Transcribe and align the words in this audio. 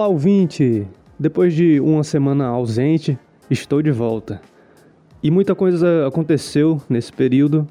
Olá, 0.00 0.08
ouvinte! 0.08 0.88
Depois 1.18 1.52
de 1.52 1.78
uma 1.78 2.02
semana 2.02 2.46
ausente, 2.46 3.18
estou 3.50 3.82
de 3.82 3.90
volta. 3.90 4.40
E 5.22 5.30
muita 5.30 5.54
coisa 5.54 6.06
aconteceu 6.06 6.80
nesse 6.88 7.12
período 7.12 7.68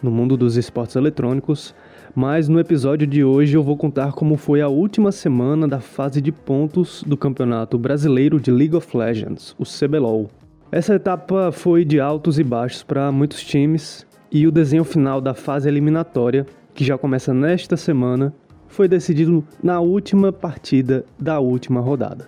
no 0.00 0.08
mundo 0.08 0.36
dos 0.36 0.56
esportes 0.56 0.94
eletrônicos, 0.94 1.74
mas 2.14 2.48
no 2.48 2.60
episódio 2.60 3.04
de 3.04 3.24
hoje 3.24 3.56
eu 3.56 3.64
vou 3.64 3.76
contar 3.76 4.12
como 4.12 4.36
foi 4.36 4.60
a 4.60 4.68
última 4.68 5.10
semana 5.10 5.66
da 5.66 5.80
fase 5.80 6.20
de 6.20 6.30
pontos 6.30 7.02
do 7.04 7.16
Campeonato 7.16 7.76
Brasileiro 7.76 8.38
de 8.38 8.52
League 8.52 8.76
of 8.76 8.96
Legends, 8.96 9.52
o 9.58 9.64
CBLOL. 9.64 10.30
Essa 10.70 10.94
etapa 10.94 11.50
foi 11.50 11.84
de 11.84 11.98
altos 11.98 12.38
e 12.38 12.44
baixos 12.44 12.84
para 12.84 13.10
muitos 13.10 13.42
times, 13.42 14.06
e 14.30 14.46
o 14.46 14.52
desenho 14.52 14.84
final 14.84 15.20
da 15.20 15.34
fase 15.34 15.68
eliminatória, 15.68 16.46
que 16.74 16.84
já 16.84 16.96
começa 16.96 17.34
nesta 17.34 17.76
semana, 17.76 18.32
foi 18.72 18.88
decidido 18.88 19.44
na 19.62 19.80
última 19.80 20.32
partida 20.32 21.04
da 21.20 21.38
última 21.38 21.78
rodada. 21.78 22.26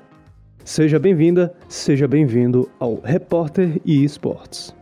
Seja 0.63 0.99
bem-vinda, 0.99 1.55
seja 1.69 2.07
bem-vindo 2.07 2.69
ao 2.79 3.01
Repórter 3.01 3.81
e 3.83 4.05
Esportes. 4.05 4.75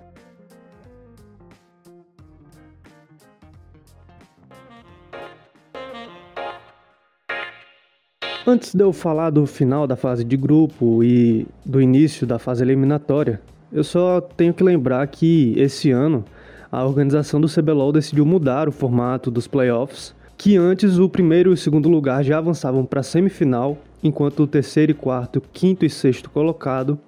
Antes 8.45 8.75
de 8.75 8.83
eu 8.83 8.93
falar 8.93 9.31
do 9.31 9.47
final 9.47 9.87
da 9.87 9.95
fase 9.95 10.25
de 10.25 10.37
grupo 10.37 11.05
e 11.05 11.47
do 11.65 11.81
início 11.81 12.27
da 12.27 12.41
fase 12.41 12.65
eliminatória, 12.65 13.41
eu 13.73 13.85
só 13.85 14.21
tenho 14.21 14.53
que 14.53 14.65
lembrar 14.65 15.07
que 15.07 15.55
esse 15.57 15.93
ano 15.93 16.25
a 16.73 16.85
organização 16.85 17.41
do 17.41 17.49
CBLOL 17.49 17.93
decidiu 17.93 18.27
mudar 18.27 18.69
o 18.69 18.73
formato 18.73 19.31
dos 19.31 19.47
playoffs 19.47 20.13
que 20.43 20.57
antes 20.57 20.99
o 20.99 21.09
primeiro 21.09 21.51
e 21.51 21.55
o 21.55 21.57
segundo 21.57 21.89
lugar 21.89 22.25
já 22.25 22.37
avançavam 22.37 22.85
para 22.85 22.99
a 22.99 23.05
semifinal, 23.05 23.79
enquanto 24.03 24.43
o 24.43 24.47
terceiro 24.49 24.91
e 24.91 24.95
quarto, 24.95 25.41
quinto 25.53 25.87
e 25.87 25.89
sexto 25.89 26.29
colocado 26.29 26.99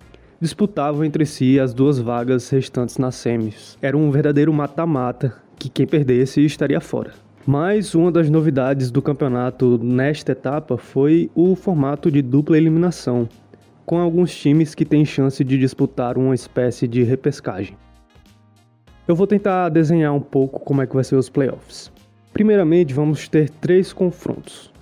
disputavam 0.40 1.04
entre 1.04 1.26
si 1.26 1.58
as 1.58 1.74
duas 1.74 1.98
vagas 1.98 2.48
restantes 2.48 2.96
nas 2.96 3.16
semis. 3.16 3.76
Era 3.82 3.96
um 3.96 4.08
verdadeiro 4.08 4.52
mata-mata, 4.52 5.34
que 5.58 5.68
quem 5.68 5.84
perdesse 5.84 6.44
estaria 6.44 6.80
fora. 6.80 7.10
Mas 7.44 7.92
uma 7.96 8.12
das 8.12 8.30
novidades 8.30 8.88
do 8.92 9.02
campeonato 9.02 9.80
nesta 9.82 10.30
etapa 10.30 10.76
foi 10.76 11.28
o 11.34 11.56
formato 11.56 12.12
de 12.12 12.22
dupla 12.22 12.56
eliminação, 12.56 13.28
com 13.84 13.98
alguns 13.98 14.32
times 14.32 14.76
que 14.76 14.84
têm 14.84 15.04
chance 15.04 15.42
de 15.42 15.58
disputar 15.58 16.16
uma 16.16 16.36
espécie 16.36 16.86
de 16.86 17.02
repescagem. 17.02 17.76
Eu 19.08 19.16
vou 19.16 19.26
tentar 19.26 19.70
desenhar 19.70 20.14
um 20.14 20.20
pouco 20.20 20.60
como 20.60 20.82
é 20.82 20.86
que 20.86 20.94
vai 20.94 21.02
ser 21.02 21.16
os 21.16 21.28
playoffs. 21.28 21.92
Primeiramente, 22.34 22.92
vamos 22.92 23.28
ter 23.28 23.48
três 23.48 23.92
confrontos. 23.92 24.72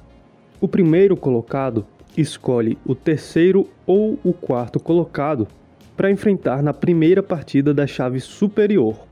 O 0.58 0.66
primeiro 0.66 1.14
colocado 1.14 1.84
escolhe 2.16 2.78
o 2.82 2.94
terceiro 2.94 3.68
ou 3.86 4.18
o 4.24 4.32
quarto 4.32 4.80
colocado 4.80 5.46
para 5.94 6.10
enfrentar 6.10 6.62
na 6.62 6.72
primeira 6.72 7.22
partida 7.22 7.74
da 7.74 7.86
chave 7.86 8.20
superior. 8.20 9.06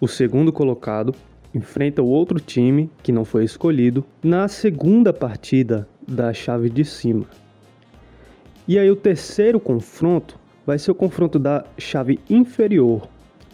O 0.00 0.06
segundo 0.06 0.52
colocado 0.52 1.12
enfrenta 1.52 2.00
o 2.00 2.06
outro 2.06 2.38
time 2.38 2.88
que 3.02 3.10
não 3.10 3.24
foi 3.24 3.42
escolhido 3.44 4.04
na 4.22 4.46
segunda 4.46 5.12
partida 5.12 5.88
da 6.06 6.32
chave 6.32 6.70
de 6.70 6.84
cima. 6.84 7.26
E 8.68 8.78
aí 8.78 8.88
o 8.88 8.94
terceiro 8.94 9.58
confronto 9.58 10.38
vai 10.64 10.78
ser 10.78 10.92
o 10.92 10.94
confronto 10.94 11.40
da 11.40 11.64
chave 11.76 12.20
inferior, 12.30 13.08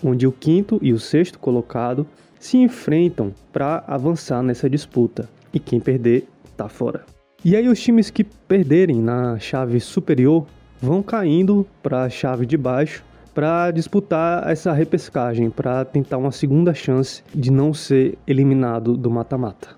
onde 0.05 0.27
o 0.27 0.33
quinto 0.33 0.78
e 0.83 0.93
o 0.93 0.98
sexto 0.98 1.39
colocado 1.39 2.06
se 2.39 2.56
enfrentam 2.56 3.33
para 3.53 3.84
avançar 3.87 4.42
nessa 4.42 4.69
disputa 4.69 5.29
e 5.53 5.59
quem 5.59 5.81
perder 5.81 6.27
está 6.45 6.69
fora. 6.69 7.05
E 7.44 7.55
aí 7.55 7.69
os 7.69 7.81
times 7.81 8.11
que 8.11 8.25
perderem 8.25 9.00
na 9.00 9.38
chave 9.38 9.78
superior 9.81 10.47
vão 10.81 11.03
caindo 11.03 11.66
para 11.83 12.05
a 12.05 12.11
chave 12.11 12.47
de 12.47 12.56
baixo 12.56 13.05
para 13.34 13.71
disputar 13.71 14.50
essa 14.50 14.72
repescagem, 14.72 15.50
para 15.50 15.84
tentar 15.84 16.16
uma 16.16 16.33
segunda 16.33 16.72
chance 16.72 17.22
de 17.34 17.53
não 17.53 17.75
ser 17.75 18.16
eliminado 18.27 18.97
do 18.97 19.11
mata-mata. 19.11 19.77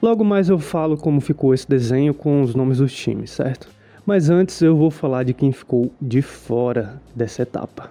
Logo 0.00 0.24
mais 0.24 0.48
eu 0.48 0.58
falo 0.58 0.96
como 0.96 1.20
ficou 1.20 1.52
esse 1.52 1.68
desenho 1.68 2.14
com 2.14 2.40
os 2.42 2.54
nomes 2.54 2.78
dos 2.78 2.92
times, 2.92 3.30
certo? 3.30 3.68
Mas 4.04 4.30
antes 4.30 4.60
eu 4.62 4.74
vou 4.74 4.90
falar 4.90 5.24
de 5.24 5.32
quem 5.32 5.52
ficou 5.52 5.92
de 6.00 6.22
fora 6.22 7.00
dessa 7.14 7.42
etapa. 7.42 7.90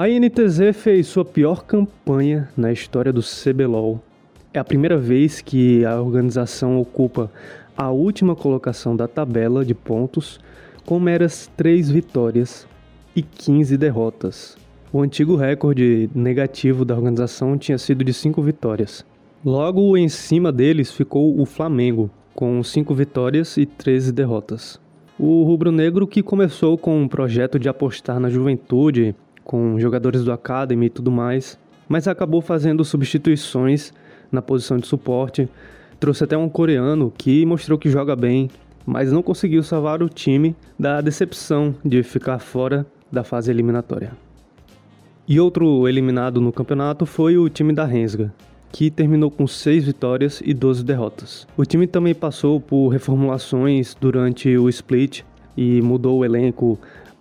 A 0.00 0.08
INTZ 0.08 0.74
fez 0.74 1.08
sua 1.08 1.26
pior 1.26 1.62
campanha 1.62 2.48
na 2.56 2.72
história 2.72 3.12
do 3.12 3.20
CBLOL. 3.20 4.00
É 4.50 4.58
a 4.58 4.64
primeira 4.64 4.96
vez 4.96 5.42
que 5.42 5.84
a 5.84 6.00
organização 6.00 6.80
ocupa 6.80 7.30
a 7.76 7.90
última 7.90 8.34
colocação 8.34 8.96
da 8.96 9.06
tabela 9.06 9.62
de 9.62 9.74
pontos 9.74 10.40
com 10.86 10.98
meras 10.98 11.50
3 11.54 11.90
vitórias 11.90 12.66
e 13.14 13.20
15 13.20 13.76
derrotas. 13.76 14.56
O 14.90 15.02
antigo 15.02 15.36
recorde 15.36 16.08
negativo 16.14 16.82
da 16.82 16.94
organização 16.94 17.58
tinha 17.58 17.76
sido 17.76 18.02
de 18.02 18.14
5 18.14 18.40
vitórias. 18.40 19.04
Logo 19.44 19.98
em 19.98 20.08
cima 20.08 20.50
deles 20.50 20.90
ficou 20.90 21.38
o 21.38 21.44
Flamengo, 21.44 22.10
com 22.34 22.62
5 22.62 22.94
vitórias 22.94 23.58
e 23.58 23.66
13 23.66 24.12
derrotas. 24.12 24.80
O 25.18 25.42
rubro-negro, 25.42 26.06
que 26.06 26.22
começou 26.22 26.78
com 26.78 27.02
um 27.02 27.06
projeto 27.06 27.58
de 27.58 27.68
apostar 27.68 28.18
na 28.18 28.30
juventude 28.30 29.14
com 29.50 29.80
jogadores 29.80 30.22
do 30.22 30.30
Academy 30.30 30.86
e 30.86 30.90
tudo 30.90 31.10
mais, 31.10 31.58
mas 31.88 32.06
acabou 32.06 32.40
fazendo 32.40 32.84
substituições 32.84 33.92
na 34.30 34.40
posição 34.40 34.78
de 34.78 34.86
suporte. 34.86 35.48
Trouxe 35.98 36.22
até 36.22 36.38
um 36.38 36.48
coreano 36.48 37.12
que 37.18 37.44
mostrou 37.44 37.76
que 37.76 37.90
joga 37.90 38.14
bem, 38.14 38.48
mas 38.86 39.10
não 39.10 39.24
conseguiu 39.24 39.64
salvar 39.64 40.04
o 40.04 40.08
time 40.08 40.54
da 40.78 41.00
decepção 41.00 41.74
de 41.84 42.00
ficar 42.04 42.38
fora 42.38 42.86
da 43.10 43.24
fase 43.24 43.50
eliminatória. 43.50 44.12
E 45.26 45.40
outro 45.40 45.88
eliminado 45.88 46.40
no 46.40 46.52
campeonato 46.52 47.04
foi 47.04 47.36
o 47.36 47.48
time 47.48 47.72
da 47.72 47.84
Rensga, 47.84 48.32
que 48.70 48.88
terminou 48.88 49.32
com 49.32 49.48
6 49.48 49.84
vitórias 49.84 50.40
e 50.44 50.54
12 50.54 50.84
derrotas. 50.84 51.44
O 51.56 51.64
time 51.64 51.88
também 51.88 52.14
passou 52.14 52.60
por 52.60 52.86
reformulações 52.90 53.96
durante 54.00 54.56
o 54.56 54.68
split 54.68 55.22
e 55.56 55.82
mudou 55.82 56.20
o 56.20 56.24
elenco 56.24 56.78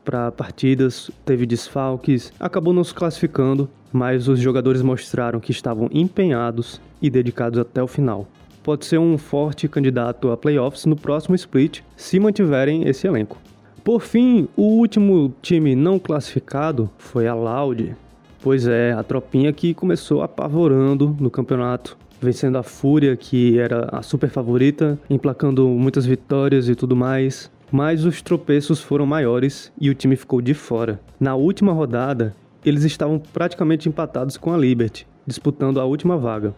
para 0.09 0.31
partidas, 0.31 1.12
teve 1.24 1.46
desfalques, 1.46 2.34
acabou 2.40 2.74
não 2.74 2.84
se 2.84 2.92
classificando, 2.92 3.70
mas 3.94 4.28
os 4.28 4.40
jogadores 4.40 4.81
mostraram 4.81 5.40
que 5.40 5.52
estavam 5.52 5.88
empenhados 5.92 6.81
e 7.00 7.12
dedicados 7.12 7.59
até 7.59 7.84
o 7.84 7.86
final. 7.86 8.28
Pode 8.64 8.86
ser 8.86 8.98
um 8.98 9.19
forte 9.19 9.68
candidato 9.68 10.31
a 10.31 10.38
playoffs 10.38 10.88
no 10.88 10.96
próximo 10.96 11.36
split 11.36 11.81
se 11.96 12.19
mantiverem 12.19 12.88
esse 12.88 13.06
elenco. 13.06 13.38
Por 13.84 14.02
fim, 14.02 14.48
o 14.58 14.64
último 14.64 15.31
time 15.44 15.75
não 15.75 16.00
classificado 16.00 16.90
foi 16.98 17.28
a 17.28 17.36
Loud. 17.36 17.96
Pois 18.42 18.66
é, 18.66 18.94
a 18.94 19.03
tropinha 19.03 19.53
que 19.53 19.75
começou 19.75 20.24
apavorando 20.24 21.16
no 21.19 21.30
campeonato, 21.30 21.96
vencendo 22.19 22.58
a 22.58 22.64
Fúria, 22.64 23.16
que 23.16 23.59
era 23.59 23.88
a 23.92 24.02
super 24.02 24.31
favorita, 24.31 24.98
emplacando 25.08 25.68
muitas 25.68 26.08
vitórias 26.08 26.68
e 26.68 26.74
tudo 26.74 26.96
mais 26.96 27.52
mas 27.72 28.06
os 28.06 28.22
tropeços 28.22 28.81
foram 28.81 29.06
maiores 29.06 29.72
e 29.80 29.90
o 29.90 29.96
time 29.96 30.16
ficou 30.16 30.41
de 30.41 30.53
fora. 30.53 31.00
Na 31.19 31.35
última 31.35 31.72
rodada, 31.72 32.35
eles 32.66 32.84
estavam 32.84 33.19
praticamente 33.19 33.88
empatados 33.88 34.38
com 34.38 34.53
a 34.53 34.57
Liberty, 34.57 35.07
disputando 35.25 35.80
a 35.80 35.85
última 35.85 36.18
vaga. 36.18 36.53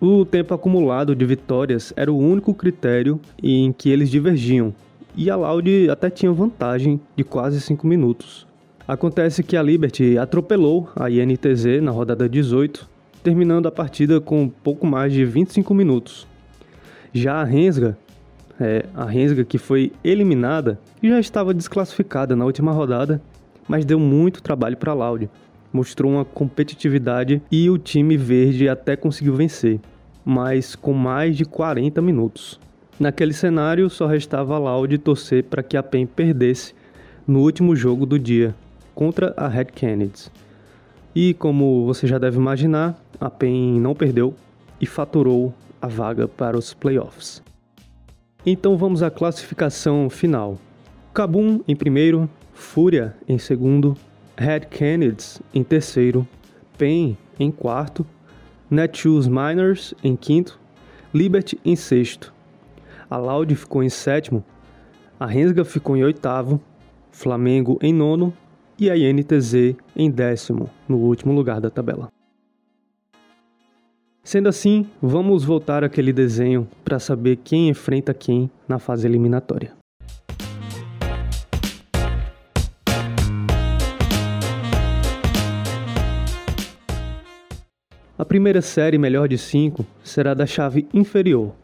O 0.00 0.24
tempo 0.24 0.52
acumulado 0.52 1.14
de 1.14 1.24
vitórias 1.24 1.92
era 1.96 2.12
o 2.12 2.18
único 2.18 2.52
critério 2.52 3.18
em 3.42 3.72
que 3.72 3.88
eles 3.88 4.10
divergiam, 4.10 4.74
e 5.16 5.30
a 5.30 5.36
Loud 5.36 5.88
até 5.88 6.10
tinha 6.10 6.30
vantagem 6.30 7.00
de 7.16 7.24
quase 7.24 7.60
5 7.60 7.86
minutos. 7.86 8.46
Acontece 8.86 9.42
que 9.42 9.56
a 9.56 9.62
Liberty 9.62 10.18
atropelou 10.18 10.90
a 10.94 11.10
INTZ 11.10 11.82
na 11.82 11.90
rodada 11.90 12.28
18, 12.28 12.88
terminando 13.22 13.66
a 13.66 13.72
partida 13.72 14.20
com 14.20 14.48
pouco 14.48 14.86
mais 14.86 15.12
de 15.12 15.24
25 15.24 15.72
minutos. 15.74 16.26
Já 17.12 17.40
a 17.40 17.44
Rensga 17.44 17.96
é, 18.60 18.86
a 18.94 19.04
Rensga, 19.04 19.44
que 19.44 19.58
foi 19.58 19.92
eliminada, 20.02 20.78
já 21.02 21.20
estava 21.20 21.52
desclassificada 21.52 22.34
na 22.34 22.44
última 22.44 22.72
rodada, 22.72 23.20
mas 23.68 23.84
deu 23.84 23.98
muito 23.98 24.42
trabalho 24.42 24.76
para 24.76 24.92
a 24.92 24.94
Loud. 24.94 25.28
Mostrou 25.72 26.12
uma 26.12 26.24
competitividade 26.24 27.42
e 27.50 27.68
o 27.68 27.76
time 27.76 28.16
verde 28.16 28.68
até 28.68 28.96
conseguiu 28.96 29.34
vencer, 29.34 29.80
mas 30.24 30.74
com 30.74 30.92
mais 30.92 31.36
de 31.36 31.44
40 31.44 32.00
minutos. 32.00 32.58
Naquele 32.98 33.34
cenário, 33.34 33.90
só 33.90 34.06
restava 34.06 34.54
a 34.54 34.58
Loud 34.58 34.96
torcer 34.98 35.44
para 35.44 35.62
que 35.62 35.76
a 35.76 35.82
PEN 35.82 36.06
perdesse 36.06 36.74
no 37.26 37.40
último 37.40 37.76
jogo 37.76 38.06
do 38.06 38.18
dia, 38.18 38.54
contra 38.94 39.34
a 39.36 39.48
Red 39.48 39.66
Kennedy. 39.66 40.30
E 41.14 41.34
como 41.34 41.84
você 41.84 42.06
já 42.06 42.18
deve 42.18 42.38
imaginar, 42.38 42.98
a 43.20 43.28
PEN 43.28 43.80
não 43.80 43.94
perdeu 43.94 44.34
e 44.80 44.86
faturou 44.86 45.52
a 45.80 45.88
vaga 45.88 46.26
para 46.26 46.56
os 46.56 46.72
playoffs. 46.72 47.42
Então 48.48 48.76
vamos 48.76 49.02
à 49.02 49.10
classificação 49.10 50.08
final. 50.08 50.56
Kabum 51.12 51.62
em 51.66 51.74
primeiro, 51.74 52.30
Fúria 52.54 53.16
em 53.28 53.38
segundo, 53.38 53.96
Red 54.38 54.60
Kennedy 54.70 55.40
em 55.52 55.64
terceiro, 55.64 56.24
PEN 56.78 57.18
em 57.40 57.50
quarto, 57.50 58.06
Netshoes 58.70 59.26
Miners 59.26 59.94
em 60.04 60.14
quinto, 60.14 60.60
Liberty 61.12 61.58
em 61.64 61.74
sexto. 61.74 62.32
A 63.10 63.16
Loud 63.16 63.52
ficou 63.56 63.82
em 63.82 63.88
sétimo, 63.88 64.44
a 65.18 65.26
Rensga 65.26 65.64
ficou 65.64 65.96
em 65.96 66.04
oitavo, 66.04 66.60
Flamengo 67.10 67.80
em 67.82 67.92
nono 67.92 68.32
e 68.78 68.88
a 68.88 68.96
INTZ 68.96 69.74
em 69.96 70.08
décimo, 70.08 70.70
no 70.88 70.98
último 70.98 71.32
lugar 71.32 71.60
da 71.60 71.68
tabela. 71.68 72.15
Sendo 74.26 74.48
assim, 74.48 74.84
vamos 75.00 75.44
voltar 75.44 75.84
àquele 75.84 76.12
desenho 76.12 76.66
para 76.84 76.98
saber 76.98 77.36
quem 77.44 77.68
enfrenta 77.68 78.12
quem 78.12 78.50
na 78.66 78.76
fase 78.80 79.06
eliminatória. 79.06 79.72
A 88.18 88.24
primeira 88.24 88.60
série 88.60 88.98
melhor 88.98 89.28
de 89.28 89.38
5 89.38 89.86
será 90.02 90.34
da 90.34 90.44
chave 90.44 90.88
inferior, 90.92 91.54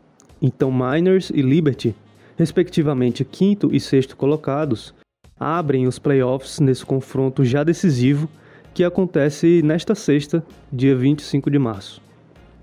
então 0.41 0.71
Miners 0.71 1.31
e 1.31 1.43
Liberty, 1.43 1.97
respectivamente 2.37 3.25
quinto 3.25 3.75
e 3.75 3.81
sexto 3.81 4.17
colocados, 4.17 4.95
abrem 5.37 5.89
os 5.89 5.99
playoffs 5.99 6.61
nesse 6.61 6.87
confronto 6.87 7.45
já 7.45 7.65
decisivo 7.65 8.29
que 8.73 8.85
acontece 8.85 9.63
nesta 9.65 9.97
sexta, 9.97 10.47
dia 10.73 10.95
25 10.95 11.51
de 11.51 11.59
março. 11.59 12.12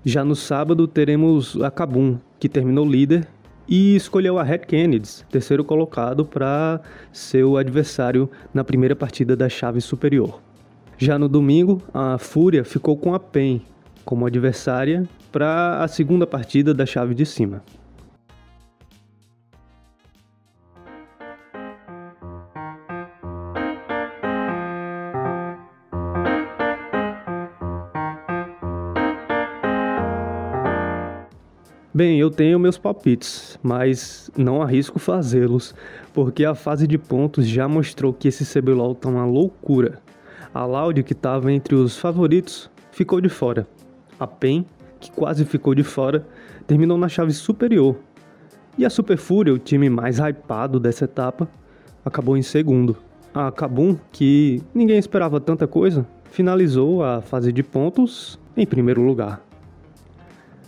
Já 0.04 0.24
no 0.24 0.34
sábado 0.34 0.88
teremos 0.88 1.60
a 1.60 1.70
Kabum, 1.70 2.16
que 2.38 2.48
terminou 2.48 2.86
líder 2.86 3.28
e 3.68 3.94
escolheu 3.94 4.38
a 4.38 4.42
Red 4.42 4.60
Kennedy, 4.60 5.08
terceiro 5.30 5.62
colocado, 5.62 6.24
para 6.24 6.80
ser 7.12 7.44
o 7.44 7.58
adversário 7.58 8.30
na 8.54 8.64
primeira 8.64 8.96
partida 8.96 9.36
da 9.36 9.46
chave 9.46 9.78
superior. 9.82 10.40
Já 10.96 11.18
no 11.18 11.28
domingo, 11.28 11.82
a 11.92 12.16
Fúria 12.16 12.64
ficou 12.64 12.96
com 12.96 13.14
a 13.14 13.20
PEN 13.20 13.60
como 14.02 14.24
adversária 14.24 15.06
para 15.30 15.84
a 15.84 15.86
segunda 15.86 16.26
partida 16.26 16.72
da 16.72 16.86
chave 16.86 17.14
de 17.14 17.26
cima. 17.26 17.62
Bem, 31.92 32.20
eu 32.20 32.30
tenho 32.30 32.56
meus 32.56 32.78
palpites, 32.78 33.58
mas 33.60 34.30
não 34.36 34.62
arrisco 34.62 35.00
fazê-los, 35.00 35.74
porque 36.14 36.44
a 36.44 36.54
fase 36.54 36.86
de 36.86 36.96
pontos 36.96 37.48
já 37.48 37.66
mostrou 37.66 38.12
que 38.12 38.28
esse 38.28 38.44
CBLOL 38.44 38.94
tá 38.94 39.08
uma 39.08 39.26
loucura. 39.26 40.00
A 40.54 40.64
Loud, 40.64 41.02
que 41.02 41.14
estava 41.14 41.52
entre 41.52 41.74
os 41.74 41.98
favoritos, 41.98 42.70
ficou 42.92 43.20
de 43.20 43.28
fora. 43.28 43.66
A 44.20 44.26
PEN, 44.26 44.64
que 45.00 45.10
quase 45.10 45.44
ficou 45.44 45.74
de 45.74 45.82
fora, 45.82 46.24
terminou 46.64 46.96
na 46.96 47.08
chave 47.08 47.32
superior. 47.32 47.96
E 48.78 48.84
a 48.86 48.90
Super 48.90 49.18
Fúria, 49.18 49.52
o 49.52 49.58
time 49.58 49.90
mais 49.90 50.20
hypado 50.20 50.78
dessa 50.78 51.06
etapa, 51.06 51.48
acabou 52.04 52.36
em 52.36 52.42
segundo. 52.42 52.96
A 53.34 53.50
Kabum, 53.50 53.96
que 54.12 54.62
ninguém 54.72 54.98
esperava 54.98 55.40
tanta 55.40 55.66
coisa, 55.66 56.06
finalizou 56.30 57.02
a 57.02 57.20
fase 57.20 57.50
de 57.50 57.64
pontos 57.64 58.38
em 58.56 58.64
primeiro 58.64 59.02
lugar. 59.02 59.49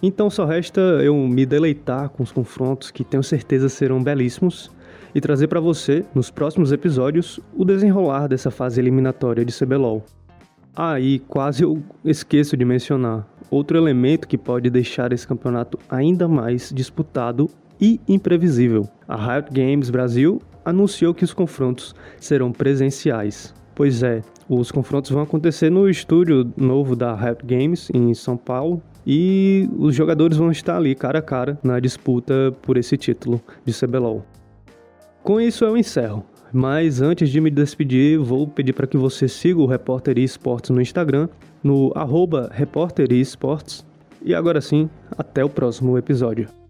Então 0.03 0.29
só 0.29 0.45
resta 0.45 0.81
eu 0.81 1.17
me 1.17 1.47
deleitar 1.47 2.09
com 2.09 2.25
os 2.25 2.33
confrontos 2.33 2.91
que 2.91 3.05
tenho 3.05 3.23
certeza 3.23 3.69
serão 3.69 4.03
belíssimos 4.03 4.69
e 5.15 5.21
trazer 5.21 5.47
para 5.47 5.61
você, 5.61 6.05
nos 6.13 6.31
próximos 6.31 6.73
episódios, 6.73 7.39
o 7.57 7.65
desenrolar 7.65 8.27
dessa 8.27 8.51
fase 8.51 8.81
eliminatória 8.81 9.45
de 9.45 9.57
CBLOL. 9.57 10.05
Ah, 10.75 10.99
e 10.99 11.19
quase 11.21 11.63
eu 11.63 11.83
esqueço 12.05 12.57
de 12.57 12.65
mencionar 12.65 13.29
outro 13.51 13.77
elemento 13.77 14.27
que 14.27 14.39
pode 14.39 14.71
deixar 14.71 15.13
esse 15.13 15.29
campeonato 15.29 15.79
ainda 15.89 16.27
mais 16.27 16.73
disputado 16.75 17.49
e 17.81 18.01
imprevisível. 18.09 18.89
A 19.07 19.17
Riot 19.17 19.51
Games 19.53 19.91
Brasil 19.91 20.41
anunciou 20.65 21.13
que 21.13 21.25
os 21.25 21.35
confrontos 21.35 21.95
serão 22.19 22.51
presenciais. 22.51 23.55
Pois 23.75 24.03
é, 24.03 24.23
os 24.49 24.73
confrontos 24.73 25.11
vão 25.11 25.23
acontecer 25.23 25.71
no 25.71 25.89
estúdio 25.89 26.51
novo 26.57 26.97
da 26.97 27.15
Riot 27.15 27.45
Games 27.45 27.91
em 27.93 28.15
São 28.15 28.37
Paulo, 28.37 28.83
e 29.07 29.69
os 29.79 29.95
jogadores 29.95 30.37
vão 30.37 30.51
estar 30.51 30.77
ali 30.77 30.95
cara 30.95 31.19
a 31.19 31.23
cara 31.23 31.59
na 31.63 31.81
disputa 31.81 32.55
por 32.63 32.77
esse 32.77 32.97
título 32.97 33.41
de 33.65 33.73
CBLOL. 33.73 34.25
Com 35.23 35.41
isso 35.41 35.65
eu 35.65 35.77
encerro, 35.77 36.25
mas 36.53 37.01
antes 37.01 37.31
de 37.31 37.41
me 37.41 37.51
despedir, 37.51 38.19
vou 38.19 38.47
pedir 38.47 38.73
para 38.73 38.87
que 38.87 38.97
você 38.97 39.29
siga 39.29 39.61
o 39.61 39.67
Repórter 39.67 40.19
Esportes 40.19 40.71
no 40.71 40.81
Instagram, 40.81 41.29
no 41.63 41.93
arroba 41.95 42.51
Repórter 42.53 43.13
Esportes. 43.13 43.85
E 44.25 44.35
agora 44.35 44.61
sim, 44.61 44.89
até 45.17 45.45
o 45.45 45.49
próximo 45.49 45.97
episódio. 45.97 46.62